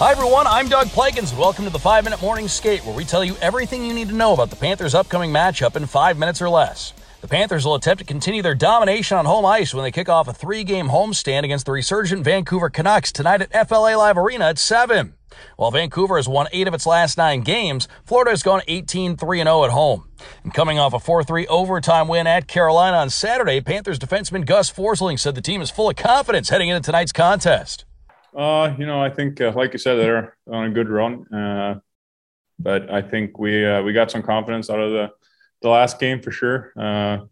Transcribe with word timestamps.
Hi, 0.00 0.12
everyone. 0.12 0.46
I'm 0.46 0.66
Doug 0.66 0.86
Plagens. 0.86 1.36
Welcome 1.36 1.66
to 1.66 1.70
the 1.70 1.78
5 1.78 2.04
Minute 2.04 2.22
Morning 2.22 2.48
Skate, 2.48 2.82
where 2.86 2.96
we 2.96 3.04
tell 3.04 3.22
you 3.22 3.36
everything 3.42 3.84
you 3.84 3.92
need 3.92 4.08
to 4.08 4.14
know 4.14 4.32
about 4.32 4.48
the 4.48 4.56
Panthers' 4.56 4.94
upcoming 4.94 5.30
matchup 5.30 5.76
in 5.76 5.84
five 5.84 6.16
minutes 6.16 6.40
or 6.40 6.48
less. 6.48 6.94
The 7.20 7.28
Panthers 7.28 7.66
will 7.66 7.74
attempt 7.74 7.98
to 7.98 8.06
continue 8.06 8.40
their 8.40 8.54
domination 8.54 9.18
on 9.18 9.26
home 9.26 9.44
ice 9.44 9.74
when 9.74 9.84
they 9.84 9.90
kick 9.90 10.08
off 10.08 10.26
a 10.26 10.32
three 10.32 10.64
game 10.64 10.88
homestand 10.88 11.44
against 11.44 11.66
the 11.66 11.72
resurgent 11.72 12.24
Vancouver 12.24 12.70
Canucks 12.70 13.12
tonight 13.12 13.42
at 13.42 13.68
FLA 13.68 13.94
Live 13.94 14.16
Arena 14.16 14.46
at 14.46 14.58
7. 14.58 15.12
While 15.58 15.70
Vancouver 15.70 16.16
has 16.16 16.26
won 16.26 16.48
eight 16.50 16.66
of 16.66 16.72
its 16.72 16.86
last 16.86 17.18
nine 17.18 17.42
games, 17.42 17.86
Florida 18.06 18.30
has 18.30 18.42
gone 18.42 18.62
18 18.68 19.18
3 19.18 19.38
0 19.42 19.64
at 19.64 19.70
home. 19.70 20.08
And 20.42 20.54
coming 20.54 20.78
off 20.78 20.94
a 20.94 20.98
4 20.98 21.24
3 21.24 21.46
overtime 21.48 22.08
win 22.08 22.26
at 22.26 22.48
Carolina 22.48 22.96
on 22.96 23.10
Saturday, 23.10 23.60
Panthers 23.60 23.98
defenseman 23.98 24.46
Gus 24.46 24.72
Forsling 24.72 25.18
said 25.18 25.34
the 25.34 25.42
team 25.42 25.60
is 25.60 25.70
full 25.70 25.90
of 25.90 25.96
confidence 25.96 26.48
heading 26.48 26.70
into 26.70 26.80
tonight's 26.80 27.12
contest. 27.12 27.84
Uh, 28.36 28.74
you 28.78 28.86
know, 28.86 29.02
I 29.02 29.10
think, 29.10 29.40
uh, 29.40 29.52
like 29.54 29.72
you 29.72 29.78
said, 29.78 29.96
they're 29.96 30.36
on 30.50 30.66
a 30.66 30.70
good 30.70 30.88
run. 30.88 31.26
Uh, 31.32 31.80
but 32.60 32.90
I 32.90 33.02
think 33.02 33.38
we 33.38 33.64
uh, 33.64 33.82
we 33.82 33.92
got 33.92 34.10
some 34.10 34.22
confidence 34.22 34.70
out 34.70 34.78
of 34.78 34.92
the 34.92 35.10
the 35.62 35.68
last 35.68 35.98
game 35.98 36.20
for 36.20 36.30
sure. 36.30 36.72
Uh, 36.78 37.26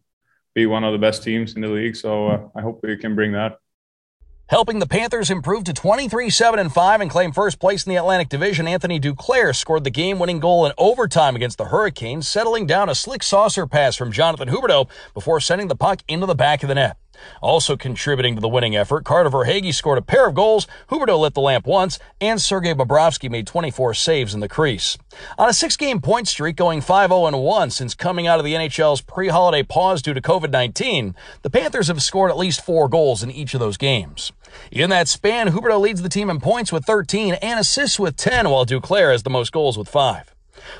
be 0.54 0.66
one 0.66 0.84
of 0.84 0.92
the 0.92 0.98
best 0.98 1.22
teams 1.22 1.54
in 1.54 1.62
the 1.62 1.68
league, 1.68 1.96
so 1.96 2.28
uh, 2.28 2.48
I 2.56 2.62
hope 2.62 2.80
we 2.82 2.96
can 2.96 3.14
bring 3.14 3.32
that. 3.32 3.58
Helping 4.48 4.78
the 4.78 4.86
Panthers 4.86 5.30
improve 5.30 5.64
to 5.64 5.74
23 5.74 6.30
7 6.30 6.58
and 6.58 6.72
5 6.72 7.00
and 7.02 7.10
claim 7.10 7.32
first 7.32 7.60
place 7.60 7.86
in 7.86 7.90
the 7.90 7.96
Atlantic 7.96 8.30
Division, 8.30 8.66
Anthony 8.66 8.98
Duclair 8.98 9.54
scored 9.54 9.84
the 9.84 9.90
game 9.90 10.18
winning 10.18 10.40
goal 10.40 10.64
in 10.64 10.72
overtime 10.78 11.36
against 11.36 11.58
the 11.58 11.66
Hurricanes, 11.66 12.26
settling 12.26 12.66
down 12.66 12.88
a 12.88 12.94
slick 12.94 13.22
saucer 13.22 13.66
pass 13.66 13.94
from 13.94 14.10
Jonathan 14.10 14.48
Huberdeau 14.48 14.88
before 15.12 15.40
sending 15.40 15.68
the 15.68 15.76
puck 15.76 16.00
into 16.08 16.24
the 16.24 16.34
back 16.34 16.62
of 16.62 16.70
the 16.70 16.74
net. 16.74 16.96
Also 17.40 17.76
contributing 17.76 18.34
to 18.34 18.40
the 18.40 18.48
winning 18.48 18.76
effort, 18.76 19.04
Carter 19.04 19.30
Verhaeghe 19.30 19.74
scored 19.74 19.98
a 19.98 20.02
pair 20.02 20.26
of 20.26 20.34
goals, 20.34 20.66
Huberdeau 20.90 21.18
lit 21.18 21.34
the 21.34 21.40
lamp 21.40 21.66
once, 21.66 21.98
and 22.20 22.40
Sergei 22.40 22.74
Bobrovsky 22.74 23.30
made 23.30 23.46
24 23.46 23.94
saves 23.94 24.34
in 24.34 24.40
the 24.40 24.48
crease. 24.48 24.98
On 25.38 25.48
a 25.48 25.52
six-game 25.52 26.00
point 26.00 26.28
streak 26.28 26.56
going 26.56 26.80
5-0-1 26.80 27.72
since 27.72 27.94
coming 27.94 28.26
out 28.26 28.38
of 28.38 28.44
the 28.44 28.54
NHL's 28.54 29.00
pre-holiday 29.00 29.62
pause 29.62 30.02
due 30.02 30.14
to 30.14 30.20
COVID-19, 30.20 31.14
the 31.42 31.50
Panthers 31.50 31.88
have 31.88 32.02
scored 32.02 32.30
at 32.30 32.36
least 32.36 32.64
four 32.64 32.88
goals 32.88 33.22
in 33.22 33.30
each 33.30 33.54
of 33.54 33.60
those 33.60 33.76
games. 33.76 34.32
In 34.72 34.90
that 34.90 35.08
span, 35.08 35.48
Huberdeau 35.48 35.80
leads 35.80 36.02
the 36.02 36.08
team 36.08 36.30
in 36.30 36.40
points 36.40 36.72
with 36.72 36.84
13 36.84 37.34
and 37.34 37.60
assists 37.60 37.98
with 37.98 38.16
10, 38.16 38.50
while 38.50 38.66
Duclair 38.66 39.12
has 39.12 39.22
the 39.22 39.30
most 39.30 39.52
goals 39.52 39.76
with 39.76 39.88
five. 39.88 40.34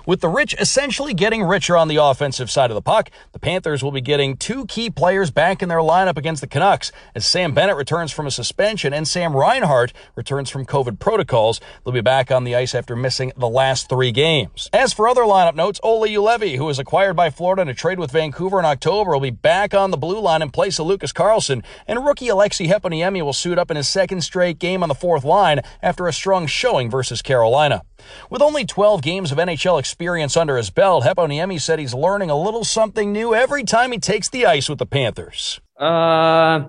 With 0.07 0.21
the 0.21 0.29
rich 0.29 0.55
essentially 0.59 1.15
getting 1.15 1.43
richer 1.43 1.77
on 1.77 1.89
the 1.89 1.97
offensive 1.97 2.51
side 2.51 2.71
of 2.71 2.75
the 2.75 2.83
puck, 2.83 3.11
the 3.33 3.39
Panthers 3.39 3.83
will 3.83 3.93
be 3.93 4.01
getting 4.01 4.37
two 4.37 4.67
key 4.67 4.91
players 4.91 5.31
back 5.31 5.63
in 5.63 5.69
their 5.69 5.79
lineup 5.79 6.17
against 6.17 6.41
the 6.41 6.47
Canucks 6.47 6.93
as 7.15 7.27
Sam 7.27 7.53
Bennett 7.53 7.77
returns 7.77 8.13
from 8.13 8.27
a 8.27 8.31
suspension 8.31 8.93
and 8.93 9.07
Sam 9.07 9.37
Reinhart 9.37 9.93
returns 10.15 10.51
from 10.51 10.67
COVID 10.67 10.99
protocols. 10.99 11.61
They'll 11.85 11.95
be 11.95 12.01
back 12.01 12.31
on 12.31 12.45
the 12.45 12.55
ice 12.55 12.75
after 12.75 12.97
missing 12.97 13.33
the 13.37 13.49
last 13.49 13.89
three 13.89 14.13
games. 14.13 14.69
As 14.73 14.93
for 14.93 15.09
other 15.09 15.23
lineup 15.23 15.55
notes, 15.55 15.81
Olli 15.83 16.11
Juolevi, 16.11 16.57
who 16.57 16.65
was 16.65 16.79
acquired 16.79 17.15
by 17.15 17.31
Florida 17.31 17.63
in 17.63 17.69
a 17.69 17.75
trade 17.75 17.99
with 17.99 18.11
Vancouver 18.11 18.59
in 18.59 18.65
October, 18.65 19.13
will 19.13 19.21
be 19.21 19.31
back 19.31 19.75
on 19.75 19.91
the 19.91 19.97
blue 19.97 20.21
line 20.21 20.43
in 20.43 20.51
place 20.51 20.79
of 20.79 20.87
Lucas 20.87 21.13
Carlsson, 21.13 21.63
and 21.87 22.05
rookie 22.05 22.29
Aleksi 22.29 22.69
Heponiemi 22.69 23.23
will 23.23 23.33
suit 23.33 23.59
up 23.59 23.71
in 23.71 23.77
his 23.77 23.89
second 23.89 24.23
straight 24.23 24.59
game 24.59 24.83
on 24.83 24.89
the 24.89 24.95
fourth 24.95 25.25
line 25.25 25.61
after 25.83 26.07
a 26.07 26.13
strong 26.13 26.47
showing 26.47 26.91
versus 26.91 27.23
Carolina. 27.23 27.83
With 28.31 28.43
only 28.43 28.65
12 28.65 29.03
games 29.03 29.33
of 29.33 29.39
NHL 29.39 29.78
experience 29.79 30.37
under 30.37 30.57
his 30.57 30.71
belt, 30.71 31.05
Heponiemi 31.05 31.61
said 31.61 31.79
he's 31.79 31.95
learning 31.95 32.31
a 32.31 32.37
little 32.37 32.65
something 32.65 33.13
new 33.13 33.35
every 33.35 33.65
time 33.65 33.93
he 33.93 33.99
takes 33.99 34.29
the 34.29 34.47
ice 34.47 34.69
with 34.69 34.79
the 34.79 34.87
Panthers. 34.87 35.61
Uh, 35.77 36.69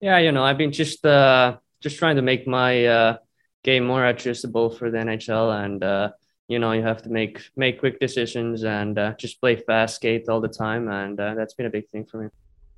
yeah, 0.00 0.18
you 0.18 0.32
know, 0.32 0.44
I've 0.44 0.58
been 0.58 0.72
just 0.72 1.06
uh, 1.06 1.56
just 1.80 1.98
trying 1.98 2.16
to 2.16 2.22
make 2.22 2.46
my 2.46 2.84
uh, 2.84 3.16
game 3.62 3.84
more 3.84 4.04
adjustable 4.04 4.70
for 4.70 4.90
the 4.90 4.98
NHL, 4.98 5.64
and 5.64 5.82
uh, 5.82 6.10
you 6.48 6.58
know, 6.58 6.72
you 6.72 6.82
have 6.82 7.02
to 7.02 7.08
make 7.08 7.40
make 7.56 7.78
quick 7.78 8.00
decisions 8.00 8.64
and 8.64 8.98
uh, 8.98 9.14
just 9.14 9.40
play 9.40 9.56
fast 9.56 9.96
skate 9.96 10.28
all 10.28 10.40
the 10.40 10.48
time, 10.48 10.88
and 10.88 11.18
uh, 11.18 11.34
that's 11.34 11.54
been 11.54 11.66
a 11.66 11.70
big 11.70 11.88
thing 11.90 12.04
for 12.04 12.22
me. 12.24 12.30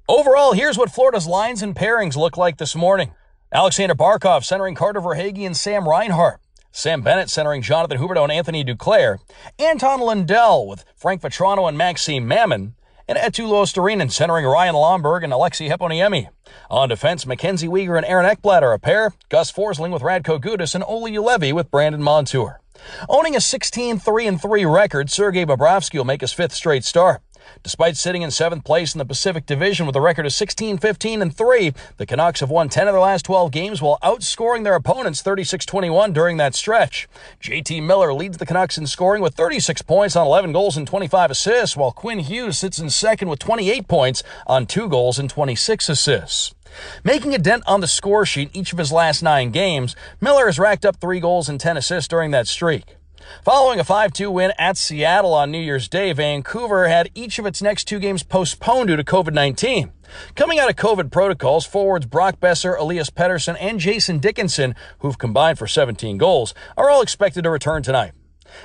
Overall, 0.08 0.52
here's 0.52 0.76
what 0.76 0.90
Florida's 0.90 1.26
lines 1.26 1.62
and 1.62 1.74
pairings 1.74 2.14
look 2.14 2.36
like 2.36 2.58
this 2.58 2.76
morning. 2.76 3.12
Alexander 3.52 3.94
Barkov 3.94 4.44
centering 4.44 4.74
Carter 4.74 5.00
Verhaeghe 5.00 5.46
and 5.46 5.56
Sam 5.56 5.88
Reinhart. 5.88 6.40
Sam 6.76 7.02
Bennett 7.02 7.30
centering 7.30 7.62
Jonathan 7.62 7.98
Huberdeau 7.98 8.24
and 8.24 8.32
Anthony 8.32 8.64
Duclair, 8.64 9.18
Anton 9.60 10.00
Lundell 10.00 10.66
with 10.66 10.84
Frank 10.96 11.22
Vatrano 11.22 11.68
and 11.68 11.78
Maxim 11.78 12.26
Mamin, 12.26 12.74
and 13.06 13.16
Eetu 13.16 13.46
Luostarinen 13.46 14.10
centering 14.10 14.44
Ryan 14.44 14.74
Lomberg 14.74 15.22
and 15.22 15.32
Aleksi 15.32 15.70
Heponiemi. 15.70 16.30
On 16.68 16.88
defense, 16.88 17.26
Mackenzie 17.26 17.68
Weegar 17.68 17.96
and 17.96 18.04
Aaron 18.04 18.26
Ekblad 18.26 18.62
are 18.62 18.72
a 18.72 18.80
pair, 18.80 19.12
Gus 19.28 19.52
Forsling 19.52 19.92
with 19.92 20.02
Radko 20.02 20.40
Gudas 20.40 20.74
and 20.74 20.82
Olli 20.82 21.12
Juolevi 21.12 21.52
with 21.52 21.70
Brandon 21.70 22.02
Montour. 22.02 22.60
Owning 23.08 23.36
a 23.36 23.38
16-3-3 23.38 24.74
record, 24.74 25.10
Sergei 25.10 25.46
Bobrovsky 25.46 25.98
will 25.98 26.04
make 26.04 26.22
his 26.22 26.32
fifth 26.32 26.54
straight 26.54 26.82
start. 26.82 27.22
Despite 27.62 27.96
sitting 27.96 28.22
in 28.22 28.30
seventh 28.30 28.64
place 28.64 28.94
in 28.94 28.98
the 28.98 29.04
Pacific 29.04 29.46
Division 29.46 29.86
with 29.86 29.96
a 29.96 30.00
record 30.00 30.26
of 30.26 30.32
16, 30.32 30.78
15, 30.78 31.22
and 31.22 31.36
3, 31.36 31.72
the 31.96 32.06
Canucks 32.06 32.40
have 32.40 32.50
won 32.50 32.68
10 32.68 32.88
of 32.88 32.94
their 32.94 33.00
last 33.00 33.24
12 33.24 33.50
games 33.50 33.80
while 33.80 33.98
outscoring 34.02 34.64
their 34.64 34.74
opponents 34.74 35.22
36 35.22 35.64
21 35.64 36.12
during 36.12 36.36
that 36.36 36.54
stretch. 36.54 37.08
JT 37.42 37.82
Miller 37.82 38.12
leads 38.12 38.38
the 38.38 38.46
Canucks 38.46 38.78
in 38.78 38.86
scoring 38.86 39.22
with 39.22 39.34
36 39.34 39.82
points 39.82 40.16
on 40.16 40.26
11 40.26 40.52
goals 40.52 40.76
and 40.76 40.86
25 40.86 41.30
assists, 41.30 41.76
while 41.76 41.92
Quinn 41.92 42.20
Hughes 42.20 42.58
sits 42.58 42.78
in 42.78 42.90
second 42.90 43.28
with 43.28 43.38
28 43.38 43.88
points 43.88 44.22
on 44.46 44.66
2 44.66 44.88
goals 44.88 45.18
and 45.18 45.30
26 45.30 45.88
assists. 45.88 46.54
Making 47.04 47.34
a 47.34 47.38
dent 47.38 47.62
on 47.66 47.80
the 47.80 47.86
score 47.86 48.26
sheet 48.26 48.50
each 48.52 48.72
of 48.72 48.78
his 48.78 48.92
last 48.92 49.22
nine 49.22 49.50
games, 49.50 49.94
Miller 50.20 50.46
has 50.46 50.58
racked 50.58 50.84
up 50.84 50.96
3 50.96 51.20
goals 51.20 51.48
and 51.48 51.60
10 51.60 51.76
assists 51.76 52.08
during 52.08 52.30
that 52.32 52.48
streak. 52.48 52.96
Following 53.42 53.80
a 53.80 53.84
5 53.84 54.12
2 54.12 54.30
win 54.30 54.52
at 54.58 54.76
Seattle 54.76 55.34
on 55.34 55.50
New 55.50 55.60
Year's 55.60 55.88
Day, 55.88 56.12
Vancouver 56.12 56.88
had 56.88 57.10
each 57.14 57.38
of 57.38 57.46
its 57.46 57.62
next 57.62 57.84
two 57.84 57.98
games 57.98 58.22
postponed 58.22 58.88
due 58.88 58.96
to 58.96 59.04
COVID 59.04 59.32
19. 59.32 59.92
Coming 60.34 60.58
out 60.58 60.70
of 60.70 60.76
COVID 60.76 61.10
protocols, 61.10 61.66
forwards 61.66 62.06
Brock 62.06 62.40
Boeser, 62.40 62.78
Elias 62.78 63.10
Pettersson, 63.10 63.56
and 63.60 63.80
Jason 63.80 64.18
Dickinson, 64.18 64.74
who've 64.98 65.18
combined 65.18 65.58
for 65.58 65.66
17 65.66 66.18
goals, 66.18 66.54
are 66.76 66.90
all 66.90 67.02
expected 67.02 67.42
to 67.42 67.50
return 67.50 67.82
tonight. 67.82 68.12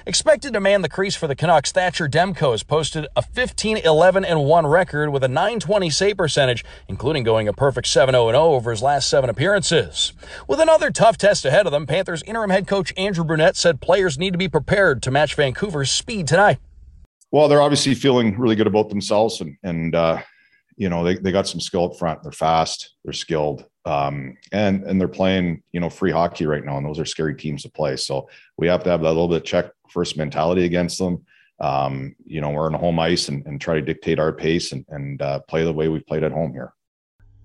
Expected 0.05 0.53
to 0.53 0.59
man 0.59 0.81
the 0.81 0.89
crease 0.89 1.15
for 1.15 1.27
the 1.27 1.35
Canucks, 1.35 1.71
Thatcher 1.71 2.07
Demko 2.07 2.51
has 2.51 2.63
posted 2.63 3.07
a 3.15 3.21
15-11-1 3.21 4.71
record 4.71 5.09
with 5.09 5.23
a 5.23 5.27
920 5.27 5.89
save 5.89 6.17
percentage, 6.17 6.65
including 6.87 7.23
going 7.23 7.47
a 7.47 7.53
perfect 7.53 7.87
7-0-0 7.87 8.33
over 8.33 8.71
his 8.71 8.81
last 8.81 9.09
seven 9.09 9.29
appearances. 9.29 10.13
With 10.47 10.59
another 10.59 10.91
tough 10.91 11.17
test 11.17 11.45
ahead 11.45 11.65
of 11.65 11.71
them, 11.71 11.85
Panthers 11.85 12.23
interim 12.23 12.49
head 12.49 12.67
coach 12.67 12.93
Andrew 12.97 13.23
Brunette 13.23 13.55
said 13.55 13.81
players 13.81 14.17
need 14.17 14.31
to 14.31 14.37
be 14.37 14.49
prepared 14.49 15.01
to 15.03 15.11
match 15.11 15.35
Vancouver's 15.35 15.91
speed 15.91 16.27
tonight. 16.27 16.59
Well, 17.31 17.47
they're 17.47 17.61
obviously 17.61 17.95
feeling 17.95 18.37
really 18.37 18.55
good 18.55 18.67
about 18.67 18.89
themselves 18.89 19.39
and, 19.41 19.55
and 19.63 19.95
uh, 19.95 20.21
you 20.79 20.89
know, 20.89 21.03
they, 21.03 21.15
they 21.15 21.31
got 21.31 21.47
some 21.47 21.59
skill 21.59 21.85
up 21.85 21.99
front. 21.99 22.23
They're 22.23 22.31
fast, 22.31 22.95
they're 23.03 23.13
skilled, 23.13 23.65
um, 23.85 24.37
and 24.51 24.83
and 24.83 24.99
they're 24.99 25.07
playing, 25.07 25.63
you 25.71 25.79
know, 25.79 25.89
free 25.89 26.11
hockey 26.11 26.45
right 26.45 26.63
now, 26.63 26.77
and 26.77 26.85
those 26.85 26.99
are 26.99 27.05
scary 27.05 27.35
teams 27.35 27.63
to 27.63 27.69
play. 27.69 27.95
So 27.95 28.29
we 28.57 28.67
have 28.67 28.83
to 28.83 28.89
have 28.89 29.01
that 29.01 29.07
little 29.07 29.27
bit 29.27 29.45
check 29.45 29.71
first 29.89 30.17
mentality 30.17 30.65
against 30.65 30.99
them. 30.99 31.25
Um, 31.59 32.15
you 32.25 32.39
know, 32.39 32.51
we're 32.51 32.67
on 32.67 32.73
home 32.73 32.99
ice 32.99 33.27
and, 33.27 33.45
and 33.45 33.59
try 33.59 33.75
to 33.75 33.81
dictate 33.81 34.19
our 34.19 34.31
pace 34.31 34.71
and, 34.71 34.85
and 34.89 35.21
uh, 35.21 35.39
play 35.39 35.63
the 35.63 35.73
way 35.73 35.89
we've 35.89 36.05
played 36.05 36.23
at 36.23 36.31
home 36.31 36.53
here. 36.53 36.73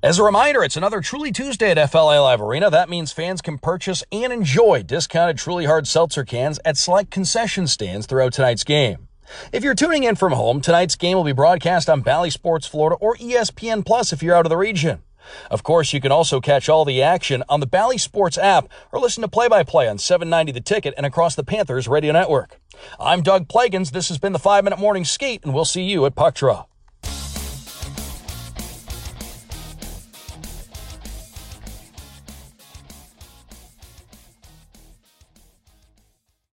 As 0.05 0.19
a 0.19 0.23
reminder, 0.23 0.63
it's 0.63 0.77
another 0.77 1.01
Truly 1.01 1.33
Tuesday 1.33 1.71
at 1.71 1.91
FLA 1.91 2.21
Live 2.21 2.43
Arena. 2.43 2.69
That 2.69 2.91
means 2.91 3.11
fans 3.11 3.41
can 3.41 3.57
purchase 3.57 4.05
and 4.13 4.33
enjoy 4.33 4.83
discounted 4.83 5.39
Truly 5.39 5.65
Hard 5.65 5.89
Seltzer 5.89 6.25
cans 6.25 6.61
at 6.65 6.77
select 6.77 7.11
concession 7.11 7.67
stands 7.67 8.07
throughout 8.07 8.35
tonight's 8.35 8.65
game. 8.65 9.09
If 9.51 9.65
you're 9.65 9.75
tuning 9.75 10.05
in 10.05 10.15
from 10.17 10.33
home, 10.33 10.61
tonight's 10.61 10.95
game 10.95 11.17
will 11.17 11.25
be 11.25 11.33
broadcast 11.33 11.89
on 11.89 12.03
Bally 12.03 12.29
Sports 12.29 12.67
Florida 12.67 12.97
or 13.01 13.17
ESPN 13.17 13.85
Plus 13.85 14.13
if 14.13 14.23
you're 14.23 14.37
out 14.37 14.45
of 14.45 14.51
the 14.51 14.59
region. 14.59 15.03
Of 15.51 15.63
course, 15.63 15.93
you 15.93 16.01
can 16.01 16.13
also 16.13 16.41
catch 16.41 16.69
all 16.69 16.85
the 16.85 17.03
action 17.03 17.43
on 17.49 17.61
the 17.61 17.67
Bally 17.67 17.99
Sports 17.99 18.39
app 18.39 18.69
or 18.93 19.01
listen 19.01 19.23
to 19.23 19.29
play-by-play 19.29 19.89
on 19.89 19.99
790 19.99 20.53
The 20.53 20.61
Ticket 20.61 20.95
and 20.97 21.07
across 21.07 21.35
the 21.35 21.45
Panthers 21.45 21.89
radio 21.89 22.13
network. 22.13 22.61
I'm 22.99 23.23
Doug 23.23 23.49
Plagens. 23.49 23.93
This 23.93 24.09
has 24.09 24.19
been 24.19 24.33
the 24.33 24.39
5-Minute 24.39 24.79
Morning 24.79 25.05
Skate, 25.05 25.45
and 25.45 25.55
we'll 25.55 25.65
see 25.65 25.83
you 25.83 26.05
at 26.07 26.15
Puck 26.15 26.35
Drop. 26.35 26.69